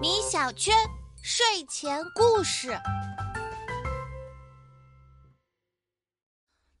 [0.00, 0.74] 米小圈
[1.22, 2.78] 睡前故事。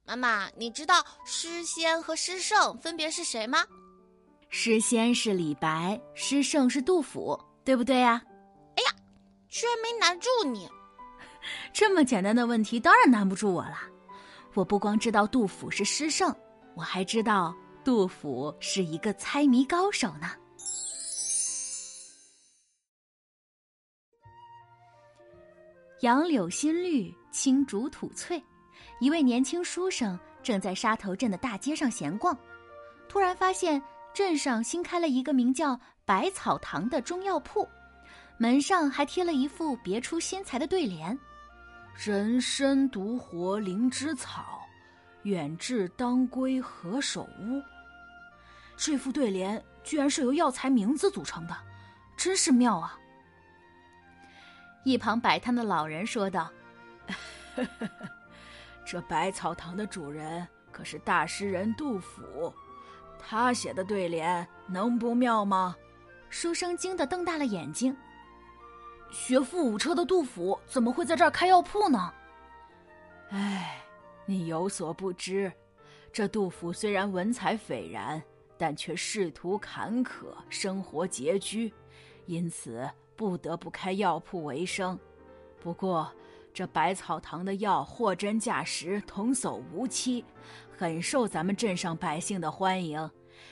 [0.04, 3.64] 妈妈，你知道诗仙和诗圣分别是谁吗？
[4.48, 8.22] 诗仙是李白，诗圣是杜甫，对不对呀？
[8.76, 8.90] 哎呀，
[9.48, 10.66] 居然没难住你！
[11.70, 13.76] 这么简单的问题，当然难不住我了。
[14.54, 16.34] 我不光知道杜甫是诗圣，
[16.74, 20.30] 我还知道杜甫是一个猜谜高手呢。
[26.00, 28.42] 杨柳新绿，青竹吐翠。
[29.00, 32.36] 一位年轻书生正在沙头镇的大街上闲逛，
[33.08, 33.82] 突然发现
[34.12, 37.66] 镇上新开了一个名叫“百草堂”的中药铺，
[38.36, 41.18] 门上还贴了一副别出心裁的对联
[41.96, 44.60] ：“人参独活灵芝草，
[45.22, 47.62] 远志当归何首乌。”
[48.76, 51.56] 这副对联居然是由药材名字组成的，
[52.18, 52.98] 真是妙啊！
[54.86, 56.48] 一旁摆摊的老人说道。
[58.86, 62.54] 这百草堂的主人可是大诗人杜甫，
[63.18, 65.74] 他写的对联能不妙吗？
[66.30, 67.96] 书生惊得瞪大了眼睛。
[69.10, 72.14] 学富五车的杜甫怎么会在这儿开药铺呢？
[73.30, 73.82] 哎，
[74.24, 75.52] 你有所不知，
[76.12, 78.22] 这杜甫虽然文采斐然，
[78.56, 81.74] 但却仕途坎坷，生活拮据，
[82.26, 84.98] 因此不得不开药铺为生。
[85.60, 86.10] 不过。
[86.56, 90.24] 这百草堂的药货真价实，童叟无欺，
[90.74, 93.10] 很受咱们镇上百姓的欢迎。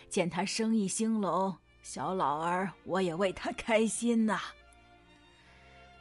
[0.09, 4.41] 见他生意兴隆，小老儿我也为他开心呐。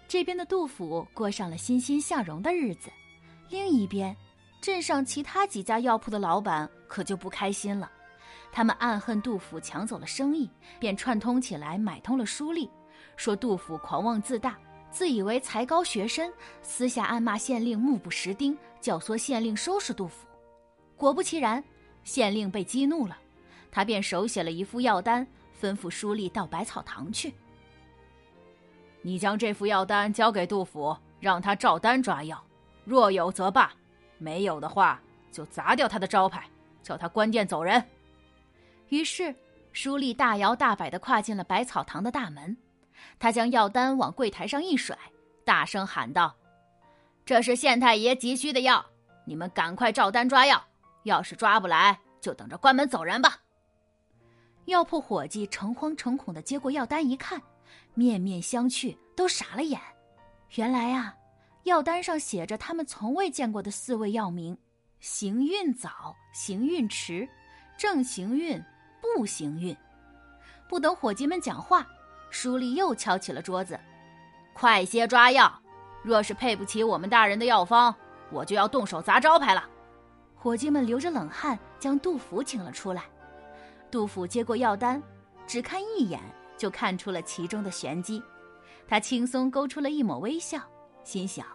[0.08, 2.89] 这边的杜甫过上了欣欣向荣的日子，
[3.50, 4.16] 另一边，
[4.61, 7.91] 镇上其他几家药铺的老板可就不开心了。
[8.50, 12.69] 他们暗恨杜甫抢走了生意，便串通起来买通了书吏，
[13.16, 14.58] 说杜甫狂妄自大。
[14.92, 16.31] 自以为才高学深，
[16.62, 20.28] 私下暗骂县令目不识丁，教唆县令收拾杜甫。
[20.96, 21.63] 果不其然，
[22.03, 23.18] 县令被激怒了，
[23.72, 25.25] 他便手写了一副药单，
[25.59, 27.34] 吩咐书吏到百草堂去。
[29.02, 32.40] 你将这副药单交给杜甫，让他照单抓药，
[32.85, 33.73] 若有则罢，
[34.19, 36.47] 没有的话就砸掉他的招牌，
[36.84, 37.84] 叫他关店走人。
[38.90, 39.34] 于是，
[39.72, 42.56] 书吏大摇大摆地跨进了百草堂的大门。
[43.19, 44.97] 他将药单往柜台上一甩，
[45.45, 46.35] 大声喊道
[47.25, 48.85] ：“这是县太爷急需的药，
[49.25, 50.63] 你们赶快照单抓药。
[51.03, 53.41] 要是抓不来，就等着关门走人吧。”
[54.65, 57.41] 药铺伙计诚惶诚恐的接过药单一看，
[57.93, 59.79] 面面相觑，都傻了眼。
[60.55, 61.13] 原来啊，
[61.63, 64.57] 药单上写着他们从未见过的四味药名：
[65.01, 67.27] 行运早，行运迟，
[67.77, 68.63] 正行运，
[69.01, 69.75] 不行运。
[70.69, 71.85] 不等伙计们讲话。
[72.33, 73.79] 书立又敲起了桌子
[74.53, 75.53] ：“快些抓药！
[76.01, 77.94] 若是配不起我们大人的药方，
[78.31, 79.69] 我就要动手砸招牌了。”
[80.35, 83.03] 伙计们流着冷汗，将杜甫请了出来。
[83.91, 85.01] 杜甫接过药单，
[85.45, 86.19] 只看一眼
[86.57, 88.22] 就看出了其中的玄机。
[88.88, 90.59] 他轻松勾出了一抹微笑，
[91.03, 91.45] 心想：“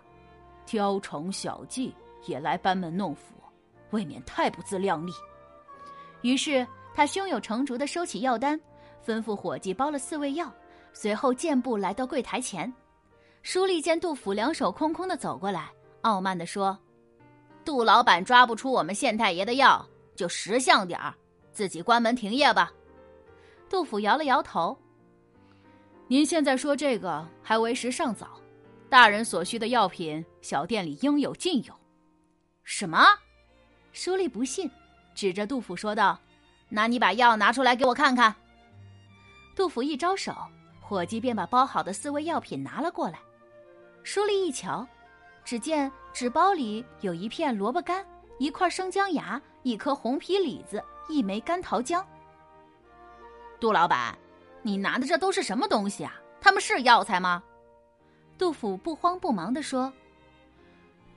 [0.65, 1.93] 雕虫小技
[2.25, 3.35] 也来班门弄斧，
[3.91, 5.13] 未免太不自量力。”
[6.23, 8.59] 于是他胸有成竹地收起药单，
[9.05, 10.51] 吩咐伙计包了四味药。
[11.01, 12.75] 随后健步来到柜台前，
[13.43, 15.71] 书吏见杜甫两手空空的走过来，
[16.01, 16.77] 傲慢地说
[17.65, 21.15] ：“杜老板抓不出我们县太爷的药，就识相点儿，
[21.53, 22.73] 自己关门停业吧。”
[23.71, 24.77] 杜甫摇了摇头
[26.09, 28.31] ：“您现在说这个还为时尚早，
[28.89, 31.73] 大人所需的药品，小店里应有尽有。”
[32.65, 33.07] 什么？
[33.93, 34.69] 书吏不信，
[35.15, 36.19] 指着杜甫说道
[36.69, 38.35] ：“那你把药拿出来给我看看。”
[39.55, 40.35] 杜甫一招手。
[40.89, 43.21] 伙计便把包好的四味药品拿了过来，
[44.03, 44.89] 书立一瞧，
[45.45, 48.03] 只见纸包里有一片萝卜干、
[48.39, 52.03] 一块生姜芽、一颗红皮李子、一枚干桃浆。
[53.61, 54.17] 杜老板，
[54.63, 56.15] 你拿的这都是什么东西啊？
[56.41, 57.43] 他们是药材吗？
[58.39, 59.93] 杜甫不慌不忙地说：“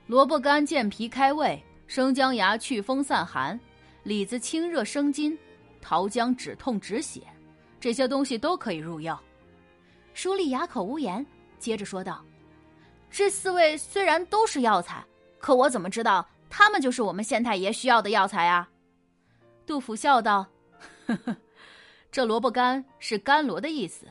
[0.06, 3.58] 萝卜干健脾开胃，生姜芽祛风散寒，
[4.02, 5.38] 李子清热生津，
[5.80, 7.22] 桃浆止痛止血，
[7.80, 9.18] 这些东西都可以入药。”
[10.14, 11.24] 书吏哑口无言，
[11.58, 12.24] 接着说道
[13.10, 15.04] ：“这四位虽然都是药材，
[15.38, 18.68] 可我怎么知道他们就是我们县太爷需要的药材啊？”
[19.66, 20.46] 杜甫笑道
[21.06, 21.36] ：“呵呵，
[22.10, 24.06] 这萝卜干是甘罗的意思。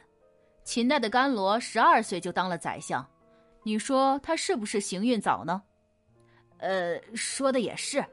[0.63, 3.05] 秦代的甘罗十二岁就当了宰相，
[3.63, 5.61] 你说他是不是行运早呢
[6.57, 8.03] ？”“呃，说的也是。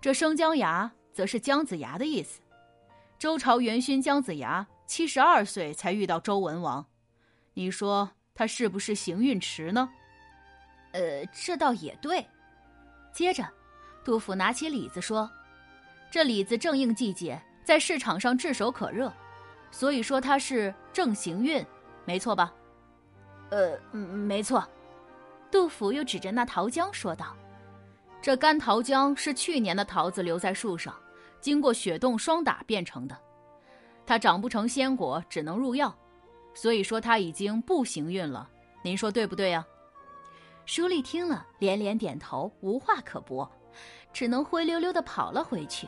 [0.00, 2.40] 这生姜芽则是姜子牙的意思。
[3.18, 6.86] 周朝元勋姜子牙。”七十二岁才遇到周文王，
[7.52, 9.90] 你说他是不是行运迟呢？
[10.92, 12.26] 呃，这倒也对。
[13.12, 13.46] 接着，
[14.02, 15.30] 杜甫拿起李子说
[16.10, 19.12] ：“这李子正应季节，在市场上炙手可热，
[19.70, 21.64] 所以说它是正行运，
[22.06, 22.50] 没错吧
[23.52, 24.66] ？”“呃，没错。”
[25.52, 27.36] 杜甫又指着那桃浆说道
[28.22, 30.98] ：“这干桃浆是去年的桃子留在树上，
[31.42, 33.14] 经过雪冻霜打变成的。
[34.08, 35.94] 它长不成鲜果，只能入药，
[36.54, 38.48] 所以说它已经不行运了。
[38.82, 39.62] 您说对不对呀？”
[40.64, 43.50] 书吏听了，连连点头，无话可驳，
[44.10, 45.86] 只能灰溜溜的跑了回去，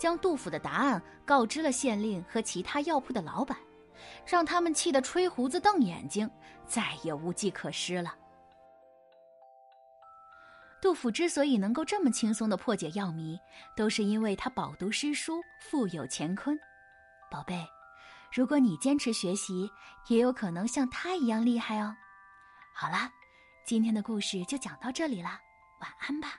[0.00, 3.56] 将杜甫的答案告知了县令和其他药铺的老板，
[4.26, 6.28] 让他们气得吹胡子瞪眼睛，
[6.66, 8.12] 再也无计可施了。
[10.82, 13.38] 杜甫之所以能够这么轻松的破解药谜，
[13.76, 16.58] 都是因为他饱读诗书，富有乾坤。
[17.30, 17.66] 宝贝，
[18.32, 19.70] 如果你坚持学习，
[20.08, 21.94] 也有可能像他一样厉害哦。
[22.74, 23.10] 好啦。
[23.66, 25.40] 今天的故事就讲到这里啦，
[25.80, 26.30] 晚安吧。